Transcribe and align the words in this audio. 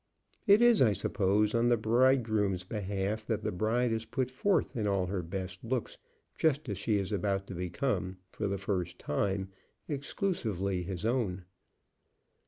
It 0.47 0.63
is, 0.63 0.81
I 0.81 0.93
suppose, 0.93 1.53
on 1.53 1.67
the 1.67 1.77
bridegroom's 1.77 2.63
behalf 2.63 3.23
that 3.27 3.43
the 3.43 3.51
bride 3.51 3.91
is 3.91 4.05
put 4.07 4.31
forth 4.31 4.75
in 4.75 4.87
all 4.87 5.05
her 5.05 5.21
best 5.21 5.63
looks 5.63 5.99
just 6.35 6.67
as 6.69 6.79
she 6.79 6.97
is 6.97 7.11
about 7.11 7.45
to 7.45 7.53
become, 7.53 8.17
for 8.31 8.47
the 8.47 8.57
first 8.57 8.97
time, 8.97 9.49
exclusively 9.87 10.81
his 10.81 11.05
own. 11.05 11.45